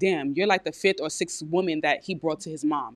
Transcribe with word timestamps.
damn, 0.00 0.32
you're 0.32 0.46
like 0.46 0.64
the 0.64 0.72
fifth 0.72 1.00
or 1.00 1.10
sixth 1.10 1.42
woman 1.42 1.80
that 1.82 2.02
he 2.02 2.14
brought 2.14 2.40
to 2.40 2.50
his 2.50 2.64
mom. 2.64 2.94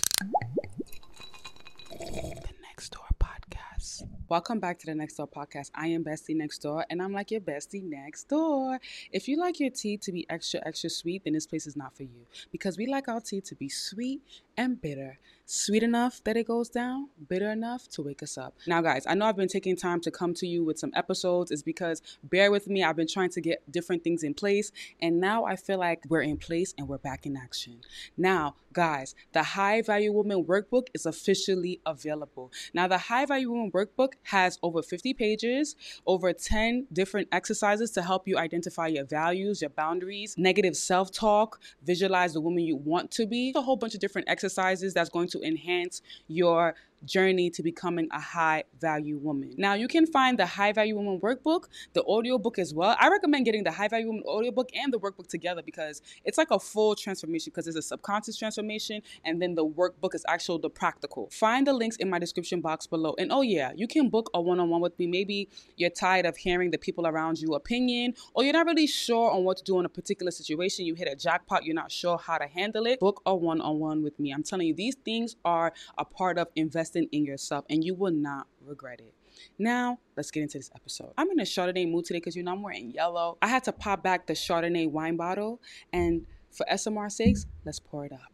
The 1.90 2.54
Next 2.62 2.90
Door 2.90 3.04
Podcast. 3.22 4.08
Welcome 4.30 4.58
back 4.58 4.78
to 4.78 4.86
the 4.86 4.94
Next 4.94 5.16
Door 5.16 5.28
podcast. 5.28 5.70
I 5.74 5.88
am 5.88 6.02
Bestie 6.02 6.34
Next 6.34 6.60
Door, 6.60 6.86
and 6.88 7.02
I'm 7.02 7.12
like 7.12 7.30
your 7.30 7.42
bestie 7.42 7.82
next 7.82 8.30
door. 8.30 8.80
If 9.12 9.28
you 9.28 9.38
like 9.38 9.60
your 9.60 9.68
tea 9.68 9.98
to 9.98 10.12
be 10.12 10.24
extra, 10.30 10.60
extra 10.64 10.88
sweet, 10.88 11.24
then 11.24 11.34
this 11.34 11.46
place 11.46 11.66
is 11.66 11.76
not 11.76 11.94
for 11.94 12.04
you 12.04 12.26
because 12.50 12.78
we 12.78 12.86
like 12.86 13.06
our 13.06 13.20
tea 13.20 13.42
to 13.42 13.54
be 13.54 13.68
sweet 13.68 14.22
and 14.56 14.80
bitter. 14.80 15.18
Sweet 15.46 15.82
enough 15.82 16.24
that 16.24 16.38
it 16.38 16.46
goes 16.46 16.70
down, 16.70 17.10
bitter 17.28 17.50
enough 17.50 17.86
to 17.90 18.00
wake 18.00 18.22
us 18.22 18.38
up. 18.38 18.54
Now, 18.66 18.80
guys, 18.80 19.04
I 19.06 19.12
know 19.12 19.26
I've 19.26 19.36
been 19.36 19.46
taking 19.46 19.76
time 19.76 20.00
to 20.00 20.10
come 20.10 20.32
to 20.34 20.46
you 20.46 20.64
with 20.64 20.78
some 20.78 20.90
episodes. 20.94 21.50
It's 21.50 21.62
because, 21.62 22.00
bear 22.22 22.50
with 22.50 22.66
me, 22.66 22.82
I've 22.82 22.96
been 22.96 23.06
trying 23.06 23.28
to 23.30 23.42
get 23.42 23.70
different 23.70 24.02
things 24.02 24.22
in 24.22 24.32
place, 24.32 24.72
and 25.02 25.20
now 25.20 25.44
I 25.44 25.56
feel 25.56 25.78
like 25.78 26.04
we're 26.08 26.22
in 26.22 26.38
place 26.38 26.72
and 26.78 26.88
we're 26.88 26.96
back 26.96 27.26
in 27.26 27.36
action. 27.36 27.82
Now, 28.16 28.54
guys, 28.72 29.14
the 29.32 29.42
High 29.42 29.82
Value 29.82 30.12
Woman 30.12 30.44
Workbook 30.44 30.86
is 30.94 31.04
officially 31.04 31.78
available. 31.84 32.50
Now, 32.72 32.88
the 32.88 32.96
High 32.96 33.26
Value 33.26 33.50
Woman 33.50 33.70
Workbook 33.70 34.14
has 34.22 34.58
over 34.62 34.82
50 34.82 35.12
pages, 35.12 35.76
over 36.06 36.32
10 36.32 36.86
different 36.90 37.28
exercises 37.32 37.90
to 37.92 38.02
help 38.02 38.26
you 38.26 38.38
identify 38.38 38.86
your 38.86 39.04
values, 39.04 39.60
your 39.60 39.70
boundaries, 39.70 40.34
negative 40.38 40.74
self 40.74 41.12
talk, 41.12 41.60
visualize 41.82 42.32
the 42.32 42.40
woman 42.40 42.64
you 42.64 42.76
want 42.76 43.10
to 43.10 43.26
be, 43.26 43.52
a 43.54 43.60
whole 43.60 43.76
bunch 43.76 43.92
of 43.92 44.00
different 44.00 44.26
exercises 44.28 44.94
that's 44.94 45.10
going 45.10 45.28
to 45.28 45.33
enhance 45.42 46.02
your 46.28 46.74
journey 47.04 47.50
to 47.50 47.62
becoming 47.62 48.08
a 48.12 48.20
high 48.20 48.64
value 48.80 49.16
woman. 49.18 49.54
Now, 49.56 49.74
you 49.74 49.88
can 49.88 50.06
find 50.06 50.38
the 50.38 50.46
High 50.46 50.72
Value 50.72 50.96
Woman 50.96 51.20
workbook, 51.20 51.64
the 51.92 52.02
audiobook 52.02 52.58
as 52.58 52.74
well. 52.74 52.96
I 52.98 53.08
recommend 53.08 53.44
getting 53.44 53.64
the 53.64 53.72
High 53.72 53.88
Value 53.88 54.06
Woman 54.06 54.24
audiobook 54.26 54.70
and 54.74 54.92
the 54.92 54.98
workbook 54.98 55.28
together 55.28 55.62
because 55.64 56.02
it's 56.24 56.38
like 56.38 56.50
a 56.50 56.58
full 56.58 56.94
transformation 56.94 57.50
because 57.52 57.66
it's 57.66 57.76
a 57.76 57.82
subconscious 57.82 58.36
transformation 58.36 59.02
and 59.24 59.40
then 59.40 59.54
the 59.54 59.66
workbook 59.66 60.14
is 60.14 60.24
actual 60.28 60.58
the 60.58 60.70
practical. 60.70 61.28
Find 61.30 61.66
the 61.66 61.72
links 61.72 61.96
in 61.96 62.08
my 62.08 62.18
description 62.18 62.60
box 62.60 62.86
below. 62.86 63.14
And 63.18 63.32
oh 63.32 63.42
yeah, 63.42 63.72
you 63.74 63.88
can 63.88 64.08
book 64.08 64.30
a 64.34 64.40
one-on-one 64.40 64.80
with 64.80 64.98
me. 64.98 65.06
Maybe 65.06 65.48
you're 65.76 65.90
tired 65.90 66.26
of 66.26 66.36
hearing 66.36 66.70
the 66.70 66.78
people 66.78 67.06
around 67.06 67.40
you 67.40 67.54
opinion 67.54 68.14
or 68.34 68.44
you're 68.44 68.52
not 68.52 68.66
really 68.66 68.86
sure 68.86 69.30
on 69.30 69.44
what 69.44 69.56
to 69.58 69.64
do 69.64 69.78
in 69.80 69.86
a 69.86 69.88
particular 69.88 70.30
situation. 70.30 70.86
You 70.86 70.94
hit 70.94 71.08
a 71.08 71.16
jackpot, 71.16 71.64
you're 71.64 71.74
not 71.74 71.90
sure 71.90 72.18
how 72.18 72.38
to 72.38 72.46
handle 72.46 72.86
it. 72.86 73.00
Book 73.00 73.22
a 73.26 73.34
one-on-one 73.34 74.02
with 74.02 74.18
me. 74.20 74.32
I'm 74.32 74.42
telling 74.42 74.68
you, 74.68 74.74
these 74.74 74.94
things 74.94 75.36
are 75.44 75.72
a 75.98 76.04
part 76.04 76.38
of 76.38 76.48
investing 76.54 76.93
investing 76.94 77.08
in 77.18 77.24
yourself 77.24 77.64
and 77.70 77.84
you 77.84 77.94
will 77.94 78.12
not 78.12 78.46
regret 78.64 79.00
it. 79.00 79.14
Now, 79.58 79.98
let's 80.16 80.30
get 80.30 80.42
into 80.42 80.58
this 80.58 80.70
episode. 80.74 81.12
I'm 81.18 81.30
in 81.30 81.40
a 81.40 81.44
Chardonnay 81.44 81.90
mood 81.90 82.04
today 82.04 82.18
because 82.18 82.36
you 82.36 82.42
know 82.42 82.52
I'm 82.52 82.62
wearing 82.62 82.92
yellow. 82.92 83.36
I 83.42 83.48
had 83.48 83.64
to 83.64 83.72
pop 83.72 84.02
back 84.02 84.26
the 84.26 84.32
Chardonnay 84.32 84.90
wine 84.90 85.16
bottle, 85.16 85.60
and 85.92 86.26
for 86.52 86.64
ASMR 86.70 87.10
sakes, 87.10 87.46
let's 87.64 87.80
pour 87.80 88.06
it 88.06 88.12
up. 88.12 88.32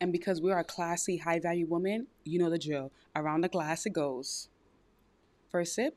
And 0.00 0.12
because 0.12 0.42
we 0.42 0.52
are 0.52 0.58
a 0.58 0.64
classy, 0.64 1.16
high 1.16 1.40
value 1.40 1.66
woman, 1.66 2.08
you 2.24 2.38
know 2.38 2.50
the 2.50 2.58
drill. 2.58 2.92
Around 3.16 3.40
the 3.40 3.48
glass 3.48 3.86
it 3.86 3.94
goes. 3.94 4.48
First 5.50 5.74
sip. 5.74 5.96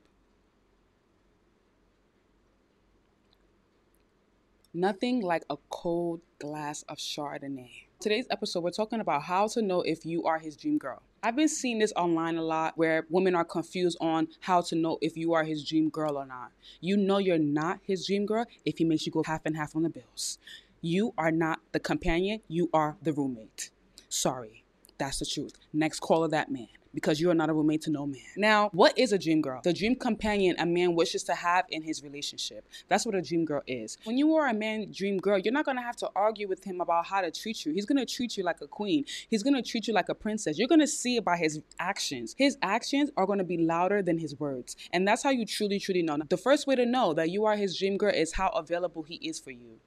Nothing 4.73 5.21
like 5.21 5.43
a 5.49 5.57
cold 5.69 6.21
glass 6.39 6.83
of 6.83 6.99
Chardonnay. 6.99 7.86
Today's 7.99 8.27
episode, 8.29 8.63
we're 8.63 8.69
talking 8.69 8.99
about 8.99 9.23
how 9.23 9.47
to 9.47 9.59
know 9.59 9.81
if 9.81 10.05
you 10.05 10.25
are 10.25 10.37
his 10.37 10.55
dream 10.55 10.77
girl. 10.77 11.01
I've 11.23 11.35
been 11.35 11.47
seeing 11.47 11.79
this 11.79 11.91
online 11.95 12.37
a 12.37 12.43
lot 12.43 12.77
where 12.77 13.07
women 13.09 13.33
are 13.33 13.43
confused 13.43 13.97
on 13.99 14.27
how 14.41 14.61
to 14.61 14.75
know 14.75 14.99
if 15.01 15.17
you 15.17 15.33
are 15.33 15.43
his 15.43 15.67
dream 15.67 15.89
girl 15.89 16.15
or 16.15 16.27
not. 16.27 16.51
You 16.79 16.95
know 16.95 17.17
you're 17.17 17.39
not 17.39 17.79
his 17.81 18.05
dream 18.05 18.27
girl 18.27 18.45
if 18.65 18.77
he 18.77 18.85
makes 18.85 19.07
you 19.07 19.11
go 19.11 19.23
half 19.23 19.41
and 19.45 19.57
half 19.57 19.75
on 19.75 19.81
the 19.81 19.89
bills. 19.89 20.37
You 20.79 21.15
are 21.17 21.31
not 21.31 21.61
the 21.71 21.79
companion, 21.79 22.41
you 22.47 22.69
are 22.71 22.97
the 23.01 23.13
roommate. 23.13 23.71
Sorry, 24.09 24.63
that's 24.99 25.17
the 25.17 25.25
truth. 25.25 25.55
Next 25.73 25.99
caller, 25.99 26.27
that 26.27 26.51
man 26.51 26.67
because 26.97 27.21
you 27.21 27.29
are 27.29 27.35
not 27.35 27.47
a 27.47 27.53
roommate 27.53 27.83
to 27.83 27.91
no 27.91 28.07
man. 28.07 28.23
Now, 28.35 28.71
what 28.73 28.97
is 28.97 29.13
a 29.13 29.19
dream 29.19 29.39
girl? 29.39 29.61
The 29.63 29.71
dream 29.71 29.95
companion 29.95 30.55
a 30.57 30.65
man 30.65 30.95
wishes 30.95 31.23
to 31.25 31.35
have 31.35 31.65
in 31.69 31.83
his 31.83 32.01
relationship. 32.01 32.67
That's 32.87 33.05
what 33.05 33.13
a 33.13 33.21
dream 33.21 33.45
girl 33.45 33.61
is. 33.67 33.99
When 34.03 34.17
you 34.17 34.33
are 34.33 34.47
a 34.47 34.53
man 34.55 34.91
dream 34.91 35.19
girl, 35.19 35.37
you're 35.37 35.53
not 35.53 35.65
to 35.77 35.83
have 35.83 35.95
to 35.97 36.09
argue 36.15 36.47
with 36.47 36.63
him 36.63 36.81
about 36.81 37.05
how 37.05 37.21
to 37.21 37.29
treat 37.29 37.67
you. 37.67 37.71
He's 37.71 37.85
to 37.97 38.05
treat 38.07 38.35
you 38.35 38.43
like 38.43 38.61
a 38.61 38.67
queen. 38.67 39.05
He's 39.29 39.43
to 39.53 39.61
treat 39.61 39.87
you 39.87 39.93
like 39.93 40.09
a 40.09 40.15
princess. 40.15 40.57
You're 40.57 40.67
to 40.79 40.87
see 40.87 41.17
it 41.17 41.23
by 41.23 41.37
his 41.37 41.61
actions. 41.77 42.33
His 42.35 42.57
actions 42.63 43.11
are 43.15 43.27
to 43.37 43.43
be 43.43 43.59
louder 43.59 44.01
than 44.01 44.17
his 44.17 44.39
words. 44.39 44.75
And 44.91 45.07
that's 45.07 45.21
how 45.21 45.29
you 45.29 45.45
truly, 45.45 45.77
truly 45.77 46.01
know. 46.01 46.17
The 46.27 46.35
first 46.35 46.65
way 46.65 46.73
to 46.77 46.85
know 46.87 47.13
that 47.13 47.29
you 47.29 47.45
are 47.45 47.55
his 47.55 47.77
dream 47.77 47.97
girl 47.97 48.11
is 48.11 48.33
how 48.33 48.47
available 48.49 49.03
he 49.03 49.17
is 49.17 49.39
for 49.39 49.51
you. 49.51 49.81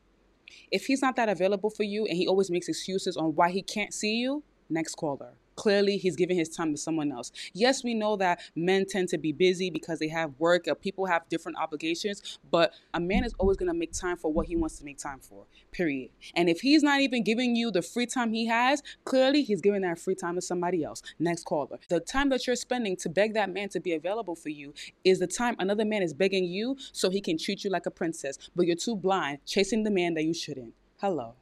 If 0.71 0.87
he's 0.87 1.03
not 1.03 1.17
that 1.17 1.29
available 1.29 1.71
for 1.71 1.83
you 1.83 2.07
and 2.07 2.17
he 2.17 2.29
always 2.29 2.53
makes 2.53 2.69
excuses 2.69 3.17
on 3.17 3.35
why 3.35 3.51
he 3.51 3.63
can't 3.63 3.93
see 3.93 4.15
you, 4.15 4.45
next 4.71 4.95
caller 4.95 5.33
clearly 5.61 5.99
he's 5.99 6.17
giving 6.17 6.39
his 6.39 6.49
time 6.49 6.73
to 6.73 6.79
someone 6.79 7.13
else. 7.13 7.33
Yes, 7.53 7.85
we 7.85 7.93
know 7.93 8.17
that 8.17 8.41
men 8.57 8.87
tend 8.87 9.11
to 9.11 9.19
be 9.19 9.31
busy 9.31 9.69
because 9.69 9.99
they 9.99 10.09
have 10.09 10.33
work 10.39 10.67
or 10.67 10.75
people 10.75 11.05
have 11.05 11.29
different 11.29 11.59
obligations, 11.59 12.39
but 12.51 12.73
a 12.95 13.01
man 13.01 13.25
is 13.25 13.35
always 13.39 13.59
going 13.59 13.71
to 13.71 13.79
make 13.79 13.93
time 13.93 14.17
for 14.17 14.33
what 14.33 14.47
he 14.47 14.57
wants 14.57 14.79
to 14.79 14.87
make 14.87 14.97
time 14.97 15.19
for, 15.21 15.45
period. 15.71 16.13
And 16.35 16.49
if 16.49 16.63
he's 16.63 16.83
not 16.83 17.03
even 17.03 17.23
giving 17.23 17.57
you 17.57 17.71
the 17.71 17.83
free 17.83 18.07
time 18.07 18.33
he 18.33 18.47
has, 18.47 18.83
clearly 19.05 19.43
he's 19.43 19.61
giving 19.61 19.83
that 19.83 19.99
free 19.99 20.15
time 20.15 20.37
to 20.37 20.41
somebody 20.41 20.83
else. 20.83 21.03
Next 21.19 21.45
caller. 21.45 21.79
The 21.91 22.01
time 22.01 22.31
that 22.31 22.47
you're 22.47 22.57
spending 22.57 22.97
to 22.97 23.11
beg 23.11 23.35
that 23.35 23.51
man 23.51 23.69
to 23.71 23.81
be 23.81 23.93
available 23.93 24.37
for 24.37 24.49
you 24.49 24.73
is 25.05 25.19
the 25.19 25.27
time 25.27 25.57
another 25.59 25.85
man 25.85 26.03
is 26.03 26.15
begging 26.15 26.45
you 26.45 26.79
so 26.93 27.11
he 27.11 27.21
can 27.21 27.37
treat 27.37 27.65
you 27.65 27.71
like 27.71 27.85
a 27.85 27.91
princess, 27.91 28.39
but 28.57 28.65
you're 28.65 28.77
too 28.77 28.97
blind 28.97 29.41
chasing 29.45 29.83
the 29.83 29.91
man 29.91 30.15
that 30.15 30.25
you 30.25 30.33
shouldn't. 30.33 30.73
Hello. 31.03 31.35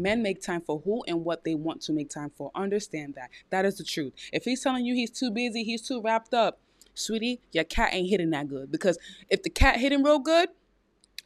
Men 0.00 0.22
make 0.22 0.40
time 0.40 0.62
for 0.62 0.80
who 0.80 1.04
and 1.06 1.24
what 1.24 1.44
they 1.44 1.54
want 1.54 1.82
to 1.82 1.92
make 1.92 2.08
time 2.08 2.30
for. 2.36 2.50
Understand 2.54 3.14
that. 3.16 3.30
That 3.50 3.66
is 3.66 3.76
the 3.76 3.84
truth. 3.84 4.14
If 4.32 4.44
he's 4.44 4.62
telling 4.62 4.86
you 4.86 4.94
he's 4.94 5.10
too 5.10 5.30
busy, 5.30 5.62
he's 5.62 5.86
too 5.86 6.00
wrapped 6.00 6.32
up, 6.32 6.58
sweetie, 6.94 7.40
your 7.52 7.64
cat 7.64 7.90
ain't 7.92 8.08
hitting 8.08 8.30
that 8.30 8.48
good. 8.48 8.72
Because 8.72 8.98
if 9.28 9.42
the 9.42 9.50
cat 9.50 9.76
hitting 9.76 10.02
real 10.02 10.18
good, 10.18 10.48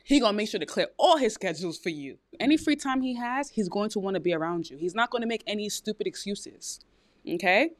he 0.02 0.18
gonna 0.20 0.36
make 0.36 0.48
sure 0.48 0.60
to 0.60 0.66
clear 0.66 0.88
all 0.98 1.16
his 1.16 1.32
schedules 1.34 1.78
for 1.78 1.88
you. 1.88 2.18
Any 2.40 2.56
free 2.56 2.76
time 2.76 3.00
he 3.00 3.14
has, 3.14 3.50
he's 3.50 3.68
going 3.68 3.90
to 3.90 4.00
want 4.00 4.14
to 4.14 4.20
be 4.20 4.34
around 4.34 4.68
you. 4.68 4.76
He's 4.76 4.94
not 4.94 5.10
going 5.10 5.22
to 5.22 5.28
make 5.28 5.44
any 5.46 5.68
stupid 5.68 6.06
excuses. 6.06 6.80
Okay? 7.28 7.70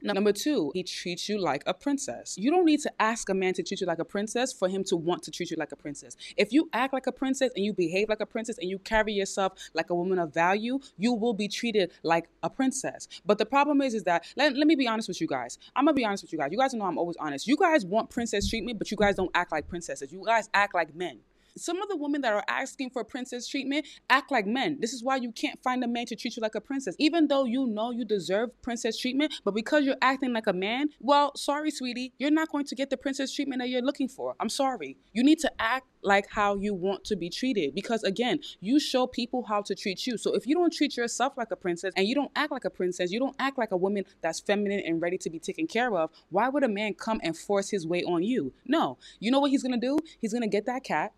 Number 0.00 0.32
two, 0.32 0.70
he 0.74 0.84
treats 0.84 1.28
you 1.28 1.40
like 1.40 1.64
a 1.66 1.74
princess. 1.74 2.36
You 2.38 2.50
don't 2.50 2.64
need 2.64 2.80
to 2.80 2.92
ask 3.00 3.28
a 3.28 3.34
man 3.34 3.54
to 3.54 3.62
treat 3.64 3.80
you 3.80 3.86
like 3.86 3.98
a 3.98 4.04
princess 4.04 4.52
for 4.52 4.68
him 4.68 4.84
to 4.84 4.96
want 4.96 5.24
to 5.24 5.30
treat 5.32 5.50
you 5.50 5.56
like 5.56 5.72
a 5.72 5.76
princess. 5.76 6.16
If 6.36 6.52
you 6.52 6.68
act 6.72 6.92
like 6.92 7.08
a 7.08 7.12
princess 7.12 7.50
and 7.56 7.64
you 7.64 7.72
behave 7.72 8.08
like 8.08 8.20
a 8.20 8.26
princess 8.26 8.58
and 8.58 8.70
you 8.70 8.78
carry 8.78 9.12
yourself 9.12 9.54
like 9.74 9.90
a 9.90 9.94
woman 9.94 10.20
of 10.20 10.32
value, 10.32 10.78
you 10.96 11.12
will 11.12 11.34
be 11.34 11.48
treated 11.48 11.90
like 12.04 12.28
a 12.44 12.50
princess. 12.50 13.08
But 13.26 13.38
the 13.38 13.46
problem 13.46 13.82
is, 13.82 13.92
is 13.92 14.04
that 14.04 14.24
let, 14.36 14.56
let 14.56 14.66
me 14.68 14.76
be 14.76 14.86
honest 14.86 15.08
with 15.08 15.20
you 15.20 15.26
guys. 15.26 15.58
I'm 15.74 15.84
gonna 15.84 15.94
be 15.94 16.04
honest 16.04 16.22
with 16.22 16.32
you 16.32 16.38
guys. 16.38 16.52
You 16.52 16.58
guys 16.58 16.74
know 16.74 16.84
I'm 16.84 16.98
always 16.98 17.16
honest. 17.16 17.48
You 17.48 17.56
guys 17.56 17.84
want 17.84 18.08
princess 18.10 18.48
treatment, 18.48 18.78
but 18.78 18.90
you 18.90 18.96
guys 18.96 19.16
don't 19.16 19.30
act 19.34 19.50
like 19.50 19.68
princesses. 19.68 20.12
You 20.12 20.22
guys 20.24 20.48
act 20.54 20.74
like 20.74 20.94
men 20.94 21.18
some 21.58 21.80
of 21.82 21.88
the 21.88 21.96
women 21.96 22.20
that 22.22 22.32
are 22.32 22.44
asking 22.48 22.90
for 22.90 23.04
princess 23.04 23.46
treatment 23.46 23.86
act 24.10 24.30
like 24.30 24.46
men. 24.46 24.78
This 24.80 24.92
is 24.92 25.02
why 25.02 25.16
you 25.16 25.32
can't 25.32 25.62
find 25.62 25.82
a 25.84 25.88
man 25.88 26.06
to 26.06 26.16
treat 26.16 26.36
you 26.36 26.42
like 26.42 26.54
a 26.54 26.60
princess, 26.60 26.94
even 26.98 27.28
though 27.28 27.44
you 27.44 27.66
know 27.66 27.90
you 27.90 28.04
deserve 28.04 28.50
princess 28.62 28.98
treatment. 28.98 29.34
But 29.44 29.54
because 29.54 29.84
you're 29.84 29.96
acting 30.02 30.32
like 30.32 30.46
a 30.46 30.52
man, 30.52 30.88
well, 31.00 31.36
sorry, 31.36 31.70
sweetie, 31.70 32.12
you're 32.18 32.30
not 32.30 32.50
going 32.50 32.64
to 32.66 32.74
get 32.74 32.90
the 32.90 32.96
princess 32.96 33.32
treatment 33.32 33.60
that 33.60 33.68
you're 33.68 33.82
looking 33.82 34.08
for. 34.08 34.34
I'm 34.40 34.48
sorry. 34.48 34.96
You 35.12 35.22
need 35.22 35.38
to 35.40 35.52
act 35.58 35.86
like 36.02 36.26
how 36.30 36.56
you 36.56 36.74
want 36.74 37.04
to 37.04 37.16
be 37.16 37.28
treated 37.28 37.74
because 37.74 38.02
again 38.04 38.38
you 38.60 38.78
show 38.78 39.06
people 39.06 39.44
how 39.44 39.60
to 39.60 39.74
treat 39.74 40.06
you 40.06 40.16
so 40.16 40.34
if 40.34 40.46
you 40.46 40.54
don't 40.54 40.72
treat 40.72 40.96
yourself 40.96 41.32
like 41.36 41.50
a 41.50 41.56
princess 41.56 41.92
and 41.96 42.06
you 42.06 42.14
don't 42.14 42.30
act 42.36 42.52
like 42.52 42.64
a 42.64 42.70
princess 42.70 43.10
you 43.10 43.18
don't 43.18 43.34
act 43.38 43.58
like 43.58 43.72
a 43.72 43.76
woman 43.76 44.04
that's 44.20 44.40
feminine 44.40 44.80
and 44.86 45.02
ready 45.02 45.18
to 45.18 45.30
be 45.30 45.38
taken 45.38 45.66
care 45.66 45.94
of 45.96 46.10
why 46.30 46.48
would 46.48 46.62
a 46.62 46.68
man 46.68 46.94
come 46.94 47.20
and 47.22 47.36
force 47.36 47.70
his 47.70 47.86
way 47.86 48.02
on 48.04 48.22
you 48.22 48.52
no 48.66 48.96
you 49.18 49.30
know 49.30 49.40
what 49.40 49.50
he's 49.50 49.62
gonna 49.62 49.76
do 49.76 49.98
he's 50.20 50.32
gonna 50.32 50.46
get 50.46 50.66
that 50.66 50.84
cat 50.84 51.12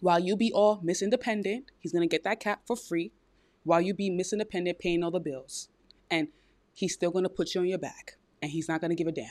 while 0.00 0.18
you 0.18 0.36
be 0.36 0.52
all 0.52 0.80
Miss 0.82 1.02
Independent, 1.02 1.66
he's 1.78 1.92
gonna 1.92 2.06
get 2.06 2.24
that 2.24 2.40
cap 2.40 2.62
for 2.66 2.76
free. 2.76 3.12
While 3.64 3.82
you 3.82 3.94
be 3.94 4.10
Miss 4.10 4.32
Independent 4.32 4.78
paying 4.78 5.02
all 5.04 5.10
the 5.10 5.20
bills. 5.20 5.68
And 6.10 6.28
he's 6.72 6.94
still 6.94 7.10
gonna 7.10 7.28
put 7.28 7.54
you 7.54 7.60
on 7.60 7.68
your 7.68 7.78
back. 7.78 8.16
And 8.42 8.50
he's 8.50 8.68
not 8.68 8.80
gonna 8.80 8.94
give 8.94 9.06
a 9.06 9.12
damn. 9.12 9.28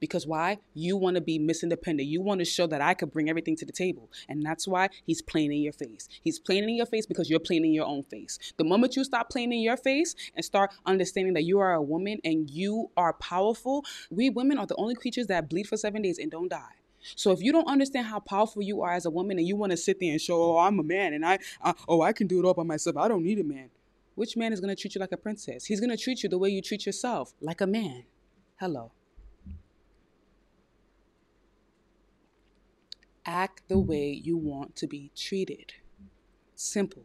Because 0.00 0.26
why? 0.26 0.58
You 0.74 0.96
want 0.96 1.14
to 1.14 1.22
be 1.22 1.38
Miss 1.38 1.62
Independent. 1.62 2.08
You 2.08 2.20
want 2.20 2.40
to 2.40 2.44
show 2.44 2.66
that 2.66 2.82
I 2.82 2.92
could 2.92 3.10
bring 3.10 3.30
everything 3.30 3.56
to 3.56 3.64
the 3.64 3.72
table. 3.72 4.10
And 4.28 4.42
that's 4.42 4.68
why 4.68 4.90
he's 5.06 5.22
playing 5.22 5.50
in 5.50 5.62
your 5.62 5.72
face. 5.72 6.08
He's 6.22 6.38
playing 6.38 6.64
in 6.64 6.74
your 6.74 6.84
face 6.84 7.06
because 7.06 7.30
you're 7.30 7.40
playing 7.40 7.64
in 7.64 7.72
your 7.72 7.86
own 7.86 8.02
face. 8.02 8.38
The 8.58 8.64
moment 8.64 8.96
you 8.96 9.04
stop 9.04 9.30
playing 9.30 9.52
in 9.52 9.60
your 9.60 9.78
face 9.78 10.14
and 10.36 10.44
start 10.44 10.72
understanding 10.84 11.32
that 11.34 11.44
you 11.44 11.58
are 11.58 11.72
a 11.72 11.80
woman 11.80 12.18
and 12.22 12.50
you 12.50 12.90
are 12.98 13.14
powerful, 13.14 13.82
we 14.10 14.28
women 14.28 14.58
are 14.58 14.66
the 14.66 14.76
only 14.76 14.94
creatures 14.94 15.28
that 15.28 15.48
bleed 15.48 15.66
for 15.66 15.78
seven 15.78 16.02
days 16.02 16.18
and 16.18 16.30
don't 16.30 16.50
die. 16.50 16.74
So 17.16 17.30
if 17.32 17.42
you 17.42 17.52
don't 17.52 17.68
understand 17.68 18.06
how 18.06 18.20
powerful 18.20 18.62
you 18.62 18.82
are 18.82 18.92
as 18.92 19.06
a 19.06 19.10
woman 19.10 19.38
and 19.38 19.46
you 19.46 19.56
want 19.56 19.72
to 19.72 19.76
sit 19.76 20.00
there 20.00 20.10
and 20.10 20.20
show, 20.20 20.42
oh, 20.42 20.58
I'm 20.58 20.78
a 20.78 20.82
man 20.82 21.12
and 21.12 21.24
I, 21.24 21.38
oh, 21.88 22.02
I 22.02 22.12
can 22.12 22.26
do 22.26 22.38
it 22.38 22.44
all 22.44 22.54
by 22.54 22.62
myself. 22.62 22.96
I 22.96 23.08
don't 23.08 23.22
need 23.22 23.38
a 23.38 23.44
man. 23.44 23.70
Which 24.14 24.36
man 24.36 24.52
is 24.52 24.60
going 24.60 24.74
to 24.74 24.80
treat 24.80 24.94
you 24.94 25.00
like 25.00 25.12
a 25.12 25.16
princess? 25.16 25.64
He's 25.64 25.80
going 25.80 25.90
to 25.90 25.96
treat 25.96 26.22
you 26.22 26.28
the 26.28 26.38
way 26.38 26.48
you 26.48 26.62
treat 26.62 26.86
yourself, 26.86 27.34
like 27.40 27.60
a 27.60 27.66
man. 27.66 28.04
Hello. 28.60 28.92
Act 33.26 33.62
the 33.68 33.78
way 33.78 34.10
you 34.22 34.36
want 34.36 34.76
to 34.76 34.86
be 34.86 35.10
treated. 35.16 35.72
Simple. 36.54 37.02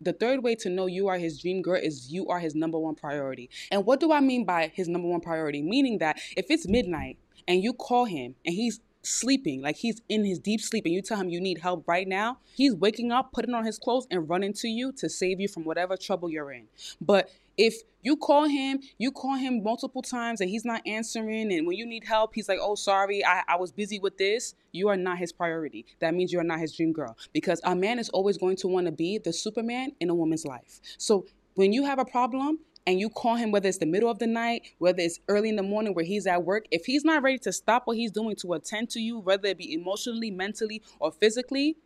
The 0.00 0.12
third 0.12 0.42
way 0.42 0.54
to 0.56 0.70
know 0.70 0.86
you 0.86 1.08
are 1.08 1.18
his 1.18 1.40
dream 1.40 1.62
girl 1.62 1.80
is 1.80 2.10
you 2.12 2.28
are 2.28 2.38
his 2.38 2.54
number 2.54 2.78
one 2.78 2.94
priority. 2.94 3.50
And 3.70 3.84
what 3.84 4.00
do 4.00 4.12
I 4.12 4.20
mean 4.20 4.44
by 4.44 4.70
his 4.74 4.88
number 4.88 5.08
one 5.08 5.20
priority? 5.20 5.62
Meaning 5.62 5.98
that 5.98 6.18
if 6.36 6.46
it's 6.50 6.66
midnight 6.68 7.18
and 7.46 7.62
you 7.62 7.72
call 7.72 8.04
him 8.04 8.34
and 8.44 8.54
he's 8.54 8.80
sleeping, 9.06 9.62
like 9.62 9.76
he's 9.76 10.00
in 10.08 10.24
his 10.24 10.38
deep 10.38 10.60
sleep, 10.60 10.84
and 10.84 10.94
you 10.94 11.02
tell 11.02 11.18
him 11.18 11.28
you 11.28 11.40
need 11.40 11.58
help 11.58 11.86
right 11.86 12.06
now, 12.06 12.38
he's 12.54 12.74
waking 12.74 13.12
up, 13.12 13.32
putting 13.32 13.54
on 13.54 13.64
his 13.64 13.78
clothes, 13.78 14.06
and 14.10 14.28
running 14.28 14.52
to 14.54 14.68
you 14.68 14.92
to 14.92 15.08
save 15.08 15.40
you 15.40 15.48
from 15.48 15.64
whatever 15.64 15.96
trouble 15.96 16.30
you're 16.30 16.52
in. 16.52 16.66
But 17.00 17.30
if 17.56 17.76
you 18.02 18.16
call 18.16 18.44
him, 18.44 18.80
you 18.98 19.12
call 19.12 19.34
him 19.34 19.62
multiple 19.62 20.02
times 20.02 20.40
and 20.40 20.50
he's 20.50 20.64
not 20.64 20.82
answering, 20.86 21.52
and 21.52 21.66
when 21.66 21.76
you 21.76 21.86
need 21.86 22.04
help, 22.04 22.34
he's 22.34 22.48
like, 22.48 22.58
oh, 22.60 22.74
sorry, 22.74 23.24
I, 23.24 23.42
I 23.48 23.56
was 23.56 23.72
busy 23.72 23.98
with 23.98 24.18
this, 24.18 24.54
you 24.72 24.88
are 24.88 24.96
not 24.96 25.18
his 25.18 25.32
priority. 25.32 25.86
That 26.00 26.14
means 26.14 26.32
you 26.32 26.40
are 26.40 26.44
not 26.44 26.58
his 26.58 26.74
dream 26.76 26.92
girl. 26.92 27.16
Because 27.32 27.60
a 27.64 27.74
man 27.74 27.98
is 27.98 28.08
always 28.10 28.38
going 28.38 28.56
to 28.56 28.68
want 28.68 28.86
to 28.86 28.92
be 28.92 29.18
the 29.18 29.32
Superman 29.32 29.92
in 30.00 30.10
a 30.10 30.14
woman's 30.14 30.44
life. 30.44 30.80
So 30.98 31.26
when 31.54 31.72
you 31.72 31.84
have 31.84 31.98
a 31.98 32.04
problem, 32.04 32.58
and 32.86 33.00
you 33.00 33.08
call 33.08 33.36
him 33.36 33.50
whether 33.50 33.68
it's 33.68 33.78
the 33.78 33.86
middle 33.86 34.10
of 34.10 34.18
the 34.18 34.26
night, 34.26 34.62
whether 34.78 35.00
it's 35.00 35.20
early 35.28 35.48
in 35.48 35.56
the 35.56 35.62
morning 35.62 35.94
where 35.94 36.04
he's 36.04 36.26
at 36.26 36.44
work, 36.44 36.66
if 36.70 36.84
he's 36.84 37.04
not 37.04 37.22
ready 37.22 37.38
to 37.38 37.52
stop 37.52 37.86
what 37.86 37.96
he's 37.96 38.10
doing 38.10 38.36
to 38.36 38.52
attend 38.52 38.90
to 38.90 39.00
you, 39.00 39.18
whether 39.18 39.48
it 39.48 39.58
be 39.58 39.72
emotionally, 39.72 40.30
mentally, 40.30 40.82
or 41.00 41.10
physically, 41.10 41.76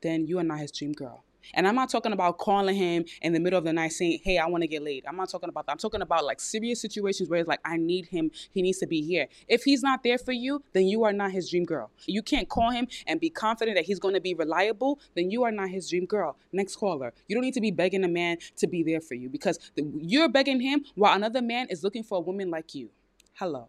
then 0.00 0.26
you 0.26 0.38
are 0.38 0.44
not 0.44 0.60
his 0.60 0.72
dream 0.72 0.92
girl. 0.92 1.24
And 1.54 1.66
I'm 1.66 1.74
not 1.74 1.90
talking 1.90 2.12
about 2.12 2.38
calling 2.38 2.76
him 2.76 3.04
in 3.22 3.32
the 3.32 3.40
middle 3.40 3.58
of 3.58 3.64
the 3.64 3.72
night 3.72 3.92
saying, 3.92 4.20
Hey, 4.22 4.38
I 4.38 4.46
want 4.46 4.62
to 4.62 4.68
get 4.68 4.82
laid. 4.82 5.04
I'm 5.06 5.16
not 5.16 5.30
talking 5.30 5.48
about 5.48 5.66
that. 5.66 5.72
I'm 5.72 5.78
talking 5.78 6.02
about 6.02 6.24
like 6.24 6.40
serious 6.40 6.80
situations 6.80 7.28
where 7.28 7.40
it's 7.40 7.48
like, 7.48 7.60
I 7.64 7.76
need 7.76 8.06
him. 8.06 8.30
He 8.52 8.62
needs 8.62 8.78
to 8.78 8.86
be 8.86 9.02
here. 9.02 9.28
If 9.48 9.64
he's 9.64 9.82
not 9.82 10.02
there 10.02 10.18
for 10.18 10.32
you, 10.32 10.62
then 10.72 10.86
you 10.86 11.04
are 11.04 11.12
not 11.12 11.32
his 11.32 11.50
dream 11.50 11.64
girl. 11.64 11.90
You 12.06 12.22
can't 12.22 12.48
call 12.48 12.70
him 12.70 12.88
and 13.06 13.20
be 13.20 13.30
confident 13.30 13.76
that 13.76 13.84
he's 13.84 13.98
going 13.98 14.14
to 14.14 14.20
be 14.20 14.34
reliable, 14.34 15.00
then 15.14 15.30
you 15.30 15.44
are 15.44 15.52
not 15.52 15.70
his 15.70 15.88
dream 15.90 16.06
girl. 16.06 16.36
Next 16.52 16.76
caller. 16.76 17.12
You 17.26 17.36
don't 17.36 17.44
need 17.44 17.54
to 17.54 17.60
be 17.60 17.70
begging 17.70 18.04
a 18.04 18.08
man 18.08 18.38
to 18.56 18.66
be 18.66 18.82
there 18.82 19.00
for 19.00 19.14
you 19.14 19.28
because 19.28 19.58
you're 19.76 20.28
begging 20.28 20.60
him 20.60 20.84
while 20.94 21.14
another 21.14 21.42
man 21.42 21.68
is 21.70 21.82
looking 21.82 22.02
for 22.02 22.18
a 22.18 22.20
woman 22.20 22.50
like 22.50 22.74
you. 22.74 22.90
Hello. 23.34 23.68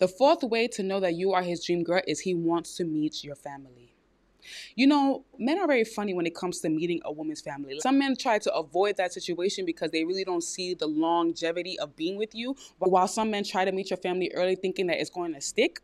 The 0.00 0.08
fourth 0.08 0.42
way 0.42 0.66
to 0.68 0.82
know 0.82 0.98
that 1.00 1.14
you 1.14 1.34
are 1.34 1.42
his 1.42 1.62
dream 1.62 1.84
girl 1.84 2.00
is 2.08 2.20
he 2.20 2.34
wants 2.34 2.74
to 2.76 2.84
meet 2.84 3.22
your 3.22 3.34
family. 3.34 3.92
You 4.74 4.86
know, 4.86 5.26
men 5.38 5.58
are 5.58 5.66
very 5.66 5.84
funny 5.84 6.14
when 6.14 6.26
it 6.26 6.34
comes 6.34 6.60
to 6.60 6.70
meeting 6.70 7.02
a 7.04 7.12
woman's 7.12 7.42
family. 7.42 7.78
Some 7.80 7.98
men 7.98 8.16
try 8.16 8.38
to 8.38 8.54
avoid 8.54 8.96
that 8.96 9.12
situation 9.12 9.66
because 9.66 9.90
they 9.90 10.04
really 10.06 10.24
don't 10.24 10.42
see 10.42 10.72
the 10.72 10.86
longevity 10.86 11.78
of 11.78 11.94
being 11.96 12.16
with 12.16 12.34
you, 12.34 12.56
But 12.78 12.90
while 12.90 13.06
some 13.08 13.30
men 13.30 13.44
try 13.44 13.66
to 13.66 13.72
meet 13.72 13.90
your 13.90 13.98
family 13.98 14.32
early 14.34 14.56
thinking 14.56 14.86
that 14.86 14.98
it's 14.98 15.10
going 15.10 15.34
to 15.34 15.40
stick. 15.42 15.80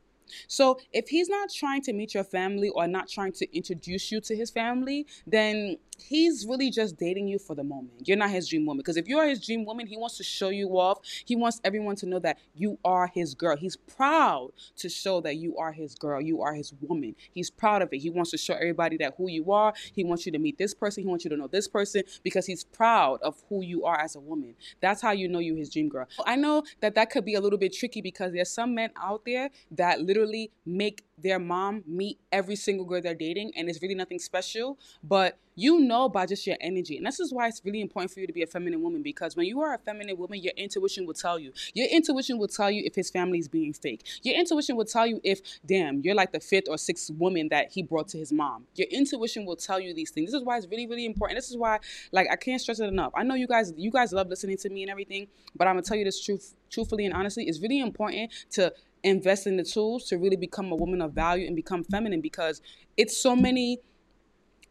So 0.49 0.79
if 0.93 1.09
he's 1.09 1.29
not 1.29 1.51
trying 1.53 1.83
to 1.83 1.93
meet 1.93 2.15
your 2.15 2.25
family 2.25 2.69
or 2.71 2.87
not 2.87 3.09
trying 3.09 3.33
to 3.33 3.57
introduce 3.57 4.11
you 4.11 4.21
to 4.23 4.37
his 4.37 4.51
family, 4.51 5.07
then 5.27 5.79
he's 5.99 6.47
really 6.47 6.71
just 6.71 6.97
dating 6.97 7.29
you 7.29 7.39
for 7.39 7.55
the 7.55 7.65
moment. 7.65 8.07
You're 8.07 8.17
not 8.17 8.31
his 8.31 8.49
dream 8.49 8.67
woman. 8.67 8.79
Because 8.79 8.97
if 8.97 9.09
you're 9.09 9.27
his 9.27 9.45
dream 9.45 9.65
woman, 9.65 9.87
he 9.87 9.97
wants 9.97 10.17
to 10.19 10.23
show 10.23 10.49
you 10.49 10.69
off. 10.79 10.99
He 11.25 11.37
wants 11.37 11.61
everyone 11.65 11.97
to 11.97 12.07
know 12.07 12.19
that 12.21 12.39
you 12.55 12.79
are 12.85 13.07
his 13.07 13.35
girl. 13.35 13.57
He's 13.57 13.77
proud 13.77 14.51
to 14.77 14.89
show 14.89 15.21
that 15.23 15.37
you 15.37 15.57
are 15.57 15.73
his 15.73 15.95
girl. 15.95 16.21
You 16.21 16.43
are 16.43 16.55
his 16.55 16.73
woman. 16.81 17.17
He's 17.33 17.51
proud 17.51 17.83
of 17.83 17.93
it. 17.93 17.99
He 17.99 18.11
wants 18.11 18.31
to 18.33 18.39
show 18.39 18.55
everybody 18.55 18.97
that 18.99 19.15
who 19.17 19.29
you 19.29 19.53
are. 19.53 19.73
He 19.93 20.05
wants 20.05 20.27
you 20.27 20.33
to 20.33 20.39
meet 20.39 20.59
this 20.59 20.75
person. 20.75 21.03
He 21.03 21.09
wants 21.09 21.25
you 21.25 21.31
to 21.31 21.37
know 21.37 21.49
this 21.49 21.69
person 21.69 22.03
because 22.23 22.47
he's 22.47 22.65
proud 22.65 23.23
of 23.23 23.43
who 23.49 23.63
you 23.63 23.85
are 23.85 23.99
as 23.99 24.17
a 24.17 24.21
woman. 24.21 24.55
That's 24.81 25.01
how 25.01 25.13
you 25.13 25.29
know 25.29 25.39
you 25.39 25.55
his 25.55 25.71
dream 25.71 25.89
girl. 25.89 26.07
I 26.25 26.37
know 26.37 26.65
that 26.81 26.95
that 26.95 27.11
could 27.11 27.25
be 27.25 27.35
a 27.35 27.41
little 27.41 27.59
bit 27.59 27.73
tricky 27.73 28.01
because 28.01 28.33
there's 28.33 28.51
some 28.51 28.75
men 28.75 28.91
out 28.97 29.23
there 29.25 29.51
that 29.73 30.01
literally 30.01 30.16
make 30.65 31.05
their 31.19 31.39
mom 31.39 31.83
meet 31.87 32.19
every 32.33 32.57
single 32.57 32.85
girl 32.85 33.01
they're 33.01 33.15
dating 33.15 33.53
and 33.57 33.69
it's 33.69 33.81
really 33.83 33.95
nothing 33.95 34.19
special. 34.19 34.79
But 35.03 35.39
you 35.57 35.81
know 35.81 36.09
by 36.09 36.27
just 36.27 36.47
your 36.47 36.57
energy. 36.61 36.99
And 36.99 37.07
this 37.07 37.19
is 37.19 37.33
why 37.33 37.49
it's 37.49 37.63
really 37.65 37.81
important 37.81 38.13
for 38.13 38.21
you 38.21 38.27
to 38.27 38.33
be 38.33 38.43
a 38.43 38.47
feminine 38.47 38.83
woman 38.83 39.03
because 39.03 39.35
when 39.35 39.47
you 39.47 39.61
are 39.63 39.75
a 39.75 39.79
feminine 39.79 40.17
woman, 40.19 40.41
your 40.41 40.53
intuition 40.57 41.07
will 41.07 41.15
tell 41.15 41.39
you. 41.39 41.53
Your 41.73 41.89
intuition 41.89 42.39
will 42.39 42.47
tell 42.47 42.71
you 42.71 42.83
if 42.85 42.95
his 42.95 43.11
family 43.11 43.39
is 43.39 43.49
being 43.49 43.73
fake. 43.73 44.05
Your 44.23 44.37
intuition 44.37 44.77
will 44.77 44.85
tell 44.85 45.07
you 45.07 45.21
if, 45.25 45.41
damn, 45.65 46.03
you're 46.03 46.15
like 46.15 46.33
the 46.33 46.41
fifth 46.41 46.69
or 46.69 46.77
sixth 46.77 47.11
woman 47.11 47.49
that 47.49 47.73
he 47.73 47.83
brought 47.83 48.09
to 48.09 48.19
his 48.19 48.33
mom. 48.33 48.67
Your 48.75 48.87
intuition 48.89 49.47
will 49.47 49.57
tell 49.57 49.81
you 49.81 49.95
these 49.95 50.11
things. 50.11 50.31
This 50.31 50.41
is 50.41 50.45
why 50.45 50.59
it's 50.59 50.67
really, 50.69 50.87
really 50.87 51.07
important. 51.07 51.39
This 51.39 51.51
is 51.51 51.57
why, 51.57 51.79
like, 52.13 52.29
I 52.31 52.37
can't 52.37 52.61
stress 52.61 52.79
it 52.81 52.89
enough. 52.89 53.13
I 53.17 53.23
know 53.23 53.35
you 53.35 53.47
guys, 53.47 53.73
you 53.77 53.91
guys 53.91 54.13
love 54.13 54.29
listening 54.29 54.59
to 54.59 54.69
me 54.69 54.83
and 54.83 54.91
everything, 54.91 55.27
but 55.57 55.67
I'm 55.67 55.77
gonna 55.77 55.83
tell 55.83 55.97
you 55.97 56.05
this 56.05 56.23
truth, 56.23 56.55
truthfully 56.71 57.07
and 57.07 57.15
honestly. 57.15 57.45
It's 57.45 57.61
really 57.61 57.81
important 57.81 58.31
to 58.51 58.73
invest 59.07 59.47
in 59.47 59.57
the 59.57 59.65
tools 59.65 60.05
to 60.09 60.19
really 60.19 60.37
become 60.37 60.73
a 60.73 60.77
woman 60.77 61.01
of 61.01 61.13
value 61.13 61.47
and 61.47 61.57
become 61.57 61.85
feminine 61.85 62.21
because 62.21 62.61
it's 62.97 63.17
so 63.17 63.37
many 63.37 63.81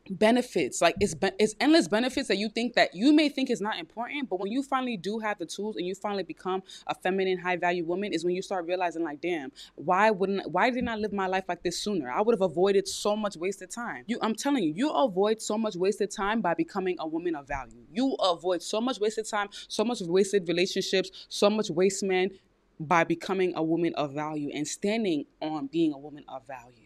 benefits. 0.09 0.81
Like 0.81 0.95
it's 0.99 1.15
it's 1.39 1.55
endless 1.59 1.87
benefits 1.87 2.27
that 2.27 2.37
you 2.37 2.49
think 2.49 2.73
that 2.75 2.93
you 2.93 3.13
may 3.13 3.29
think 3.29 3.49
is 3.49 3.61
not 3.61 3.79
important 3.79 4.29
but 4.29 4.39
when 4.39 4.51
you 4.51 4.61
finally 4.61 4.97
do 4.97 5.19
have 5.19 5.37
the 5.39 5.45
tools 5.45 5.75
and 5.77 5.85
you 5.85 5.95
finally 5.95 6.23
become 6.23 6.61
a 6.87 6.95
feminine 6.95 7.37
high 7.37 7.57
value 7.57 7.83
woman 7.83 8.13
is 8.13 8.23
when 8.23 8.35
you 8.35 8.41
start 8.41 8.65
realizing 8.65 9.03
like 9.03 9.21
damn 9.21 9.51
why 9.75 10.11
wouldn't 10.11 10.49
why 10.51 10.69
didn't 10.69 10.89
i 10.89 10.95
live 10.95 11.13
my 11.13 11.27
life 11.27 11.45
like 11.47 11.63
this 11.63 11.79
sooner? 11.81 12.11
I 12.11 12.21
would 12.21 12.33
have 12.33 12.41
avoided 12.41 12.87
so 12.87 13.15
much 13.15 13.35
wasted 13.35 13.71
time. 13.71 14.03
You 14.07 14.19
i'm 14.21 14.35
telling 14.35 14.63
you 14.63 14.73
you 14.75 14.89
avoid 14.89 15.41
so 15.41 15.57
much 15.57 15.75
wasted 15.75 16.11
time 16.11 16.41
by 16.41 16.53
becoming 16.53 16.95
a 16.99 17.07
woman 17.07 17.35
of 17.35 17.47
value. 17.47 17.83
You 17.91 18.13
avoid 18.19 18.61
so 18.61 18.79
much 18.81 18.99
wasted 18.99 19.27
time 19.27 19.49
so 19.67 19.83
much 19.83 20.01
wasted 20.01 20.47
relationships 20.47 21.25
so 21.29 21.49
much 21.49 21.69
waste 21.69 22.03
man 22.03 22.29
by 22.79 23.03
becoming 23.03 23.53
a 23.55 23.63
woman 23.63 23.93
of 23.95 24.13
value 24.13 24.49
and 24.53 24.67
standing 24.67 25.25
on 25.41 25.67
being 25.67 25.93
a 25.93 25.97
woman 25.97 26.23
of 26.27 26.45
value 26.47 26.85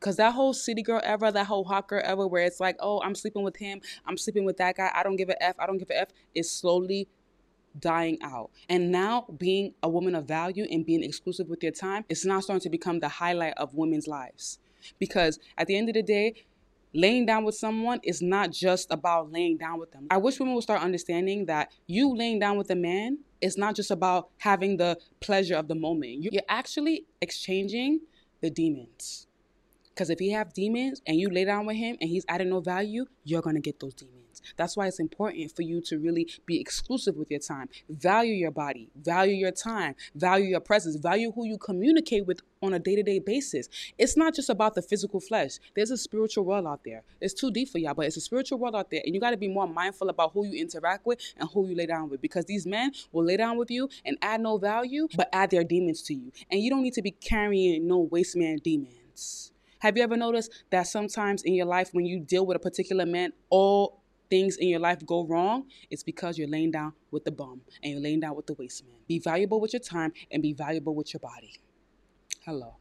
Cause 0.00 0.16
that 0.16 0.32
whole 0.32 0.54
city 0.54 0.82
girl 0.82 1.02
ever, 1.04 1.30
that 1.30 1.46
whole 1.46 1.64
hot 1.64 1.86
girl 1.86 2.00
ever, 2.02 2.26
where 2.26 2.44
it's 2.46 2.58
like, 2.58 2.76
oh, 2.80 3.02
I'm 3.02 3.14
sleeping 3.14 3.42
with 3.42 3.56
him, 3.56 3.82
I'm 4.06 4.16
sleeping 4.16 4.46
with 4.46 4.56
that 4.56 4.76
guy, 4.76 4.90
I 4.94 5.02
don't 5.02 5.16
give 5.16 5.28
a 5.28 5.42
F, 5.42 5.56
I 5.58 5.66
don't 5.66 5.76
give 5.76 5.90
a 5.90 6.00
F, 6.00 6.08
is 6.34 6.50
slowly 6.50 7.06
dying 7.78 8.16
out. 8.22 8.50
And 8.70 8.90
now 8.90 9.26
being 9.36 9.74
a 9.82 9.90
woman 9.90 10.14
of 10.14 10.24
value 10.24 10.66
and 10.70 10.86
being 10.86 11.04
exclusive 11.04 11.48
with 11.48 11.62
your 11.62 11.72
time 11.72 12.04
it's 12.08 12.24
now 12.24 12.40
starting 12.40 12.62
to 12.62 12.70
become 12.70 13.00
the 13.00 13.08
highlight 13.08 13.52
of 13.58 13.74
women's 13.74 14.08
lives. 14.08 14.58
Because 14.98 15.38
at 15.58 15.66
the 15.66 15.76
end 15.76 15.90
of 15.90 15.94
the 15.94 16.02
day, 16.02 16.46
laying 16.92 17.26
down 17.26 17.44
with 17.44 17.54
someone 17.54 18.00
is 18.02 18.20
not 18.22 18.50
just 18.52 18.90
about 18.90 19.30
laying 19.30 19.56
down 19.56 19.78
with 19.78 19.92
them. 19.92 20.06
I 20.10 20.16
wish 20.16 20.38
women 20.38 20.54
would 20.54 20.62
start 20.62 20.82
understanding 20.82 21.46
that 21.46 21.72
you 21.86 22.14
laying 22.14 22.38
down 22.38 22.56
with 22.58 22.70
a 22.70 22.76
man 22.76 23.18
is 23.40 23.56
not 23.56 23.74
just 23.74 23.90
about 23.90 24.30
having 24.38 24.76
the 24.76 24.98
pleasure 25.20 25.56
of 25.56 25.68
the 25.68 25.74
moment. 25.74 26.22
You're 26.22 26.42
actually 26.48 27.06
exchanging 27.20 28.00
the 28.40 28.50
demons. 28.50 29.26
Because 29.88 30.10
if 30.10 30.20
you 30.20 30.34
have 30.34 30.52
demons 30.52 31.02
and 31.06 31.18
you 31.18 31.28
lay 31.28 31.44
down 31.44 31.66
with 31.66 31.76
him 31.76 31.96
and 32.00 32.08
he's 32.08 32.24
adding 32.28 32.50
no 32.50 32.60
value, 32.60 33.06
you're 33.24 33.42
to 33.42 33.60
get 33.60 33.80
those 33.80 33.94
demons. 33.94 34.19
That's 34.56 34.76
why 34.76 34.86
it's 34.86 35.00
important 35.00 35.54
for 35.54 35.62
you 35.62 35.80
to 35.82 35.98
really 35.98 36.28
be 36.46 36.60
exclusive 36.60 37.16
with 37.16 37.30
your 37.30 37.40
time. 37.40 37.68
Value 37.88 38.34
your 38.34 38.50
body, 38.50 38.88
value 38.96 39.34
your 39.34 39.50
time, 39.50 39.94
value 40.14 40.46
your 40.46 40.60
presence, 40.60 40.96
value 40.96 41.32
who 41.32 41.46
you 41.46 41.58
communicate 41.58 42.26
with 42.26 42.40
on 42.62 42.74
a 42.74 42.78
day 42.78 42.96
to 42.96 43.02
day 43.02 43.18
basis. 43.18 43.68
It's 43.98 44.16
not 44.16 44.34
just 44.34 44.50
about 44.50 44.74
the 44.74 44.82
physical 44.82 45.20
flesh, 45.20 45.58
there's 45.74 45.90
a 45.90 45.96
spiritual 45.96 46.44
world 46.44 46.66
out 46.66 46.80
there. 46.84 47.02
It's 47.20 47.34
too 47.34 47.50
deep 47.50 47.68
for 47.68 47.78
y'all, 47.78 47.94
but 47.94 48.06
it's 48.06 48.16
a 48.16 48.20
spiritual 48.20 48.58
world 48.58 48.76
out 48.76 48.90
there. 48.90 49.00
And 49.04 49.14
you 49.14 49.20
got 49.20 49.30
to 49.30 49.36
be 49.36 49.48
more 49.48 49.66
mindful 49.66 50.08
about 50.08 50.32
who 50.32 50.46
you 50.46 50.60
interact 50.60 51.06
with 51.06 51.20
and 51.38 51.48
who 51.52 51.66
you 51.68 51.74
lay 51.74 51.86
down 51.86 52.08
with 52.10 52.20
because 52.20 52.44
these 52.44 52.66
men 52.66 52.92
will 53.12 53.24
lay 53.24 53.36
down 53.36 53.56
with 53.56 53.70
you 53.70 53.88
and 54.04 54.18
add 54.22 54.40
no 54.40 54.58
value, 54.58 55.08
but 55.16 55.28
add 55.32 55.50
their 55.50 55.64
demons 55.64 56.02
to 56.02 56.14
you. 56.14 56.32
And 56.50 56.60
you 56.60 56.70
don't 56.70 56.82
need 56.82 56.94
to 56.94 57.02
be 57.02 57.12
carrying 57.12 57.86
no 57.86 57.98
waste 57.98 58.36
man 58.36 58.58
demons. 58.62 59.52
Have 59.80 59.96
you 59.96 60.02
ever 60.02 60.16
noticed 60.16 60.64
that 60.70 60.86
sometimes 60.86 61.42
in 61.42 61.54
your 61.54 61.66
life, 61.66 61.88
when 61.92 62.04
you 62.04 62.20
deal 62.20 62.44
with 62.44 62.56
a 62.56 62.60
particular 62.60 63.06
man, 63.06 63.32
all 63.48 64.02
things 64.30 64.56
in 64.56 64.68
your 64.68 64.80
life 64.80 65.04
go 65.04 65.26
wrong? 65.26 65.66
It's 65.90 66.02
because 66.02 66.38
you're 66.38 66.48
laying 66.48 66.70
down 66.70 66.94
with 67.10 67.24
the 67.24 67.32
bum 67.32 67.60
and 67.82 67.92
you're 67.92 68.00
laying 68.00 68.20
down 68.20 68.36
with 68.36 68.46
the 68.46 68.54
waste 68.54 68.86
man. 68.86 68.96
Be 69.08 69.18
valuable 69.18 69.60
with 69.60 69.72
your 69.72 69.80
time 69.80 70.12
and 70.30 70.42
be 70.42 70.52
valuable 70.52 70.94
with 70.94 71.12
your 71.12 71.20
body. 71.20 71.60
Hello. 72.44 72.76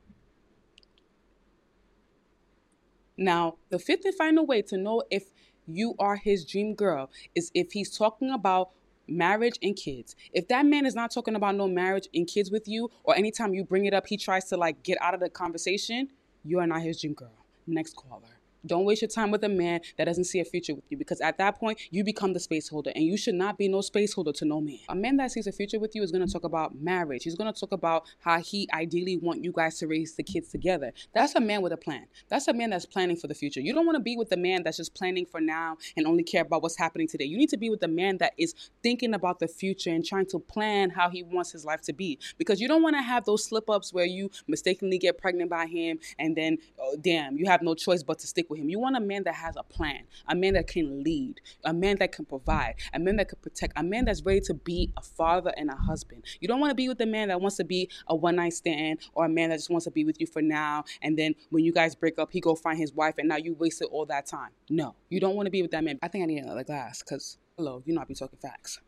Now, 3.17 3.57
the 3.69 3.79
fifth 3.79 4.05
and 4.05 4.15
final 4.15 4.45
way 4.45 4.61
to 4.61 4.77
know 4.77 5.03
if 5.11 5.25
you 5.67 5.95
are 5.99 6.15
his 6.15 6.45
dream 6.45 6.73
girl 6.73 7.09
is 7.35 7.51
if 7.53 7.73
he's 7.73 7.95
talking 7.97 8.31
about 8.31 8.69
marriage 9.07 9.57
and 9.61 9.75
kids. 9.75 10.15
If 10.31 10.47
that 10.47 10.65
man 10.65 10.85
is 10.85 10.95
not 10.95 11.11
talking 11.11 11.35
about 11.35 11.55
no 11.55 11.67
marriage 11.67 12.07
and 12.13 12.27
kids 12.27 12.51
with 12.51 12.67
you, 12.67 12.89
or 13.03 13.15
anytime 13.15 13.53
you 13.53 13.63
bring 13.63 13.85
it 13.85 13.93
up, 13.93 14.07
he 14.07 14.17
tries 14.17 14.45
to 14.45 14.57
like 14.57 14.83
get 14.83 14.97
out 15.01 15.13
of 15.13 15.19
the 15.19 15.29
conversation, 15.29 16.09
you 16.43 16.59
are 16.59 16.67
not 16.67 16.81
his 16.81 17.01
dream 17.01 17.13
girl. 17.13 17.45
Next 17.67 17.95
caller. 17.95 18.38
Don't 18.65 18.85
waste 18.85 19.01
your 19.01 19.09
time 19.09 19.31
with 19.31 19.43
a 19.43 19.49
man 19.49 19.81
that 19.97 20.05
doesn't 20.05 20.25
see 20.25 20.39
a 20.39 20.45
future 20.45 20.75
with 20.75 20.83
you 20.89 20.97
because 20.97 21.21
at 21.21 21.37
that 21.37 21.57
point 21.57 21.79
you 21.91 22.03
become 22.03 22.33
the 22.33 22.39
space 22.39 22.67
holder 22.67 22.91
and 22.93 23.05
you 23.05 23.15
should 23.15 23.35
not 23.35 23.57
be 23.57 23.67
no 23.69 23.81
space 23.81 24.13
holder 24.13 24.33
to 24.33 24.45
no 24.45 24.59
man. 24.59 24.79
A 24.89 24.95
man 24.95 25.17
that 25.17 25.31
sees 25.31 25.47
a 25.47 25.51
future 25.51 25.79
with 25.79 25.95
you 25.95 26.03
is 26.03 26.11
going 26.11 26.25
to 26.25 26.31
talk 26.31 26.43
about 26.43 26.75
marriage. 26.75 27.23
He's 27.23 27.35
going 27.35 27.51
to 27.51 27.57
talk 27.57 27.71
about 27.71 28.03
how 28.19 28.39
he 28.39 28.67
ideally 28.73 29.17
want 29.17 29.43
you 29.43 29.53
guys 29.53 29.77
to 29.79 29.87
raise 29.87 30.15
the 30.15 30.23
kids 30.23 30.49
together. 30.49 30.91
That's 31.13 31.35
a 31.35 31.39
man 31.39 31.61
with 31.61 31.71
a 31.71 31.77
plan. 31.77 32.07
That's 32.27 32.47
a 32.47 32.53
man 32.53 32.71
that's 32.71 32.85
planning 32.85 33.15
for 33.15 33.27
the 33.27 33.33
future. 33.33 33.61
You 33.61 33.73
don't 33.73 33.85
want 33.85 33.95
to 33.95 34.03
be 34.03 34.17
with 34.17 34.29
the 34.29 34.37
man 34.37 34.63
that's 34.63 34.77
just 34.77 34.93
planning 34.93 35.25
for 35.25 35.39
now 35.39 35.77
and 35.95 36.05
only 36.05 36.23
care 36.23 36.41
about 36.41 36.61
what's 36.61 36.77
happening 36.77 37.07
today. 37.07 37.25
You 37.25 37.37
need 37.37 37.49
to 37.49 37.57
be 37.57 37.69
with 37.69 37.79
the 37.79 37.87
man 37.87 38.17
that 38.17 38.33
is 38.37 38.53
thinking 38.83 39.13
about 39.13 39.39
the 39.39 39.47
future 39.47 39.89
and 39.89 40.03
trying 40.05 40.25
to 40.27 40.39
plan 40.39 40.89
how 40.89 41.09
he 41.09 41.23
wants 41.23 41.51
his 41.51 41.63
life 41.63 41.81
to 41.81 41.93
be 41.93 42.19
because 42.37 42.59
you 42.59 42.67
don't 42.67 42.83
want 42.83 42.95
to 42.95 43.01
have 43.01 43.23
those 43.23 43.43
slip 43.45 43.69
ups 43.69 43.93
where 43.93 44.05
you 44.05 44.29
mistakenly 44.47 44.97
get 44.97 45.17
pregnant 45.17 45.49
by 45.49 45.65
him 45.65 45.99
and 46.17 46.35
then 46.35 46.57
oh, 46.77 46.97
damn, 46.99 47.37
you 47.37 47.45
have 47.45 47.61
no 47.61 47.73
choice 47.73 48.03
but 48.03 48.19
to 48.19 48.27
stick 48.27 48.48
with 48.49 48.59
him. 48.59 48.69
You 48.69 48.79
want 48.79 48.97
a 48.97 48.99
man 48.99 49.23
that 49.23 49.35
has 49.35 49.55
a 49.55 49.63
plan, 49.63 50.03
a 50.27 50.35
man 50.35 50.53
that 50.53 50.67
can 50.67 51.03
lead, 51.03 51.41
a 51.63 51.73
man 51.73 51.97
that 51.97 52.11
can 52.11 52.25
provide, 52.25 52.75
a 52.93 52.99
man 52.99 53.17
that 53.17 53.29
can 53.29 53.39
protect, 53.41 53.73
a 53.75 53.83
man 53.83 54.05
that's 54.05 54.23
ready 54.23 54.41
to 54.41 54.53
be 54.53 54.91
a 54.97 55.01
father 55.01 55.53
and 55.57 55.69
a 55.69 55.75
husband. 55.75 56.23
You 56.39 56.47
don't 56.47 56.59
want 56.59 56.71
to 56.71 56.75
be 56.75 56.87
with 56.89 56.99
a 57.01 57.05
man 57.05 57.29
that 57.29 57.41
wants 57.41 57.57
to 57.57 57.63
be 57.63 57.89
a 58.07 58.15
one 58.15 58.37
night 58.37 58.53
stand 58.53 58.99
or 59.13 59.25
a 59.25 59.29
man 59.29 59.49
that 59.49 59.57
just 59.57 59.69
wants 59.69 59.85
to 59.85 59.91
be 59.91 60.03
with 60.03 60.19
you 60.19 60.27
for 60.27 60.41
now 60.41 60.83
and 61.01 61.17
then 61.17 61.35
when 61.49 61.63
you 61.63 61.71
guys 61.71 61.95
break 61.95 62.19
up, 62.19 62.31
he 62.31 62.39
go 62.39 62.55
find 62.55 62.77
his 62.77 62.93
wife 62.93 63.15
and 63.17 63.27
now 63.27 63.37
you 63.37 63.53
wasted 63.53 63.87
all 63.91 64.05
that 64.07 64.25
time. 64.25 64.49
No, 64.69 64.95
you 65.09 65.19
don't 65.19 65.35
want 65.35 65.47
to 65.47 65.51
be 65.51 65.61
with 65.61 65.71
that 65.71 65.83
man. 65.83 65.99
I 66.01 66.07
think 66.07 66.23
I 66.23 66.27
need 66.27 66.39
another 66.39 66.63
glass 66.63 67.03
because 67.03 67.37
hello, 67.57 67.83
you 67.85 67.93
know 67.93 68.01
I 68.01 68.05
be 68.05 68.15
talking 68.15 68.39
facts. 68.39 68.79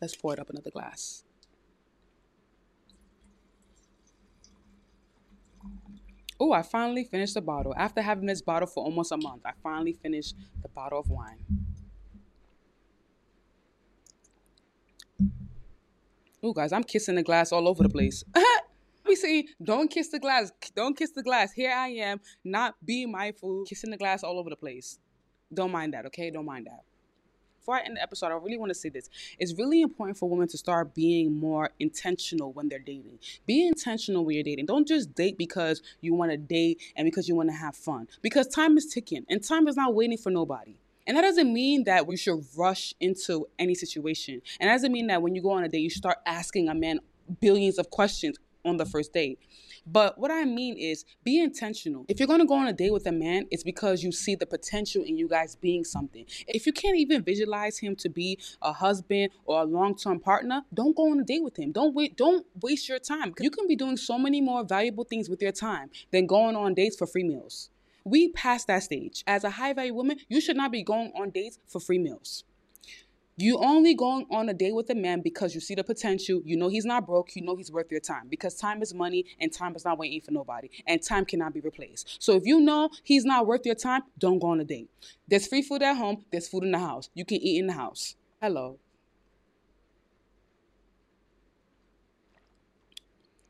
Let's 0.00 0.14
pour 0.14 0.34
it 0.34 0.38
up 0.38 0.50
another 0.50 0.70
glass. 0.70 1.25
Oh, 6.38 6.52
I 6.52 6.62
finally 6.62 7.04
finished 7.04 7.34
the 7.34 7.40
bottle. 7.40 7.74
After 7.76 8.02
having 8.02 8.26
this 8.26 8.42
bottle 8.42 8.68
for 8.68 8.84
almost 8.84 9.12
a 9.12 9.16
month, 9.16 9.42
I 9.44 9.52
finally 9.62 9.94
finished 9.94 10.36
the 10.62 10.68
bottle 10.68 11.00
of 11.00 11.08
wine. 11.08 11.44
Oh, 16.42 16.52
guys, 16.52 16.72
I'm 16.72 16.84
kissing 16.84 17.14
the 17.14 17.22
glass 17.22 17.52
all 17.52 17.66
over 17.66 17.82
the 17.82 17.88
place. 17.88 18.22
we 19.06 19.16
see, 19.16 19.48
don't 19.62 19.90
kiss 19.90 20.08
the 20.08 20.18
glass. 20.18 20.52
Don't 20.74 20.96
kiss 20.96 21.10
the 21.12 21.22
glass. 21.22 21.52
Here 21.52 21.72
I 21.72 21.88
am, 21.88 22.20
not 22.44 22.74
being 22.84 23.10
mindful, 23.10 23.64
kissing 23.64 23.90
the 23.90 23.96
glass 23.96 24.22
all 24.22 24.38
over 24.38 24.50
the 24.50 24.56
place. 24.56 24.98
Don't 25.52 25.72
mind 25.72 25.94
that, 25.94 26.04
okay? 26.06 26.30
Don't 26.30 26.44
mind 26.44 26.66
that 26.66 26.84
before 27.66 27.78
I 27.78 27.80
end 27.80 27.96
the 27.96 28.02
episode, 28.02 28.26
I 28.26 28.36
really 28.36 28.58
want 28.58 28.70
to 28.70 28.76
say 28.76 28.90
this. 28.90 29.10
It's 29.40 29.52
really 29.58 29.82
important 29.82 30.16
for 30.16 30.28
women 30.28 30.46
to 30.46 30.56
start 30.56 30.94
being 30.94 31.36
more 31.36 31.70
intentional 31.80 32.52
when 32.52 32.68
they're 32.68 32.78
dating. 32.78 33.18
Be 33.44 33.66
intentional 33.66 34.24
when 34.24 34.36
you're 34.36 34.44
dating. 34.44 34.66
Don't 34.66 34.86
just 34.86 35.16
date 35.16 35.36
because 35.36 35.82
you 36.00 36.14
want 36.14 36.30
to 36.30 36.36
date 36.36 36.80
and 36.94 37.06
because 37.06 37.28
you 37.28 37.34
want 37.34 37.48
to 37.48 37.56
have 37.56 37.74
fun. 37.74 38.06
Because 38.22 38.46
time 38.46 38.78
is 38.78 38.86
ticking 38.86 39.26
and 39.28 39.42
time 39.42 39.66
is 39.66 39.74
not 39.74 39.96
waiting 39.96 40.16
for 40.16 40.30
nobody. 40.30 40.76
And 41.08 41.16
that 41.16 41.22
doesn't 41.22 41.52
mean 41.52 41.82
that 41.84 42.06
we 42.06 42.16
should 42.16 42.44
rush 42.56 42.94
into 43.00 43.48
any 43.58 43.74
situation. 43.74 44.42
And 44.60 44.70
that 44.70 44.74
doesn't 44.74 44.92
mean 44.92 45.08
that 45.08 45.20
when 45.20 45.34
you 45.34 45.42
go 45.42 45.50
on 45.50 45.64
a 45.64 45.68
date, 45.68 45.80
you 45.80 45.90
start 45.90 46.18
asking 46.24 46.68
a 46.68 46.74
man 46.74 47.00
billions 47.40 47.78
of 47.78 47.90
questions 47.90 48.36
on 48.66 48.76
the 48.76 48.84
first 48.84 49.12
date. 49.12 49.38
But 49.86 50.18
what 50.18 50.30
I 50.30 50.44
mean 50.44 50.76
is 50.76 51.04
be 51.22 51.40
intentional. 51.40 52.04
If 52.08 52.18
you're 52.18 52.26
going 52.26 52.40
to 52.40 52.46
go 52.46 52.54
on 52.54 52.66
a 52.66 52.72
date 52.72 52.92
with 52.92 53.06
a 53.06 53.12
man, 53.12 53.46
it's 53.50 53.62
because 53.62 54.02
you 54.02 54.12
see 54.12 54.34
the 54.34 54.46
potential 54.46 55.02
in 55.02 55.16
you 55.16 55.28
guys 55.28 55.54
being 55.54 55.84
something. 55.84 56.26
If 56.48 56.66
you 56.66 56.72
can't 56.72 56.96
even 56.96 57.22
visualize 57.22 57.78
him 57.78 57.94
to 57.96 58.08
be 58.08 58.38
a 58.60 58.72
husband 58.72 59.30
or 59.44 59.62
a 59.62 59.64
long-term 59.64 60.20
partner, 60.20 60.62
don't 60.74 60.96
go 60.96 61.10
on 61.10 61.20
a 61.20 61.24
date 61.24 61.42
with 61.42 61.58
him. 61.58 61.72
Don't 61.72 61.94
wait 61.94 62.16
don't 62.16 62.44
waste 62.60 62.88
your 62.88 62.98
time. 62.98 63.32
You 63.40 63.50
can 63.50 63.68
be 63.68 63.76
doing 63.76 63.96
so 63.96 64.18
many 64.18 64.40
more 64.40 64.64
valuable 64.64 65.04
things 65.04 65.28
with 65.28 65.40
your 65.40 65.52
time 65.52 65.90
than 66.10 66.26
going 66.26 66.56
on 66.56 66.74
dates 66.74 66.96
for 66.96 67.06
free 67.06 67.24
meals. 67.24 67.70
We 68.04 68.30
passed 68.30 68.68
that 68.68 68.82
stage. 68.84 69.24
As 69.26 69.44
a 69.44 69.50
high 69.50 69.72
value 69.72 69.94
woman, 69.94 70.18
you 70.28 70.40
should 70.40 70.56
not 70.56 70.72
be 70.72 70.82
going 70.82 71.12
on 71.16 71.30
dates 71.30 71.58
for 71.66 71.80
free 71.80 71.98
meals. 71.98 72.44
You 73.38 73.58
only 73.58 73.94
going 73.94 74.26
on 74.30 74.48
a 74.48 74.54
date 74.54 74.74
with 74.74 74.88
a 74.88 74.94
man 74.94 75.20
because 75.20 75.54
you 75.54 75.60
see 75.60 75.74
the 75.74 75.84
potential. 75.84 76.40
You 76.44 76.56
know 76.56 76.68
he's 76.68 76.86
not 76.86 77.06
broke. 77.06 77.36
You 77.36 77.42
know 77.42 77.54
he's 77.54 77.70
worth 77.70 77.90
your 77.90 78.00
time 78.00 78.28
because 78.30 78.54
time 78.54 78.80
is 78.80 78.94
money 78.94 79.26
and 79.38 79.52
time 79.52 79.76
is 79.76 79.84
not 79.84 79.98
waiting 79.98 80.22
for 80.22 80.30
nobody 80.30 80.70
and 80.86 81.02
time 81.02 81.26
cannot 81.26 81.52
be 81.52 81.60
replaced. 81.60 82.16
So 82.18 82.34
if 82.36 82.46
you 82.46 82.60
know 82.60 82.88
he's 83.02 83.26
not 83.26 83.46
worth 83.46 83.66
your 83.66 83.74
time, 83.74 84.02
don't 84.18 84.38
go 84.38 84.48
on 84.48 84.60
a 84.60 84.64
date. 84.64 84.88
There's 85.28 85.46
free 85.46 85.60
food 85.60 85.82
at 85.82 85.96
home. 85.96 86.24
There's 86.32 86.48
food 86.48 86.64
in 86.64 86.70
the 86.70 86.78
house. 86.78 87.10
You 87.12 87.26
can 87.26 87.36
eat 87.36 87.58
in 87.58 87.66
the 87.66 87.74
house. 87.74 88.16
Hello. 88.40 88.78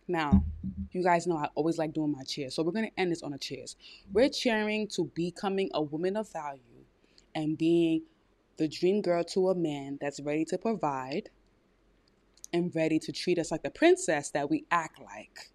Now, 0.09 0.45
you 0.93 1.03
guys 1.03 1.27
know 1.27 1.37
I 1.37 1.49
always 1.55 1.79
like 1.79 1.93
doing 1.93 2.13
my 2.13 2.23
cheers. 2.25 2.55
So 2.55 2.63
we're 2.63 2.73
going 2.73 2.87
to 2.91 3.01
end 3.01 3.13
this 3.13 3.23
on 3.23 3.33
a 3.33 3.39
cheers. 3.39 3.77
We're 4.13 4.29
cheering 4.29 4.89
to 4.89 5.11
becoming 5.15 5.71
a 5.75 5.83
woman 5.83 6.17
of 6.17 6.31
value 6.33 6.61
and 7.35 7.59
being 7.59 8.03
the 8.57 8.69
dream 8.69 9.03
girl 9.03 9.23
to 9.25 9.49
a 9.49 9.55
man 9.55 9.99
that's 10.01 10.21
ready 10.21 10.45
to 10.47 10.59
provide 10.59 11.31
and 12.53 12.75
ready 12.75 12.99
to 12.99 13.13
treat 13.13 13.39
us 13.39 13.51
like 13.51 13.63
the 13.63 13.71
princess 13.71 14.31
that 14.31 14.49
we 14.49 14.65
act 14.71 14.99
like. 15.01 15.51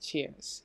Cheers. 0.00 0.62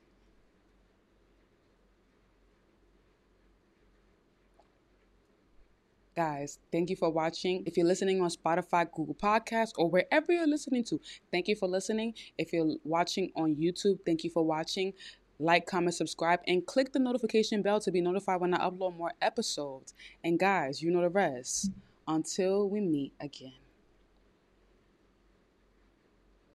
Guys, 6.15 6.57
thank 6.71 6.89
you 6.89 6.95
for 6.95 7.11
watching. 7.11 7.61
If 7.67 7.77
you're 7.77 7.85
listening 7.85 8.23
on 8.23 8.29
Spotify, 8.31 8.91
Google 8.91 9.13
Podcasts, 9.13 9.73
or 9.77 9.87
wherever 9.87 10.31
you're 10.31 10.47
listening 10.47 10.83
to, 10.85 10.99
thank 11.31 11.47
you 11.47 11.55
for 11.55 11.67
listening. 11.67 12.15
If 12.39 12.51
you're 12.51 12.75
watching 12.83 13.31
on 13.35 13.55
YouTube, 13.55 13.99
thank 14.03 14.23
you 14.23 14.31
for 14.31 14.43
watching 14.43 14.93
like, 15.39 15.65
comment, 15.65 15.95
subscribe, 15.95 16.39
and 16.47 16.65
click 16.65 16.93
the 16.93 16.99
notification 16.99 17.61
bell 17.61 17.79
to 17.81 17.91
be 17.91 18.01
notified 18.01 18.41
when 18.41 18.53
I 18.53 18.69
upload 18.69 18.97
more 18.97 19.13
episodes. 19.21 19.93
And 20.23 20.39
guys, 20.39 20.81
you 20.81 20.91
know 20.91 21.01
the 21.01 21.09
rest. 21.09 21.71
Until 22.07 22.69
we 22.69 22.79
meet 22.79 23.11
again. 23.19 23.53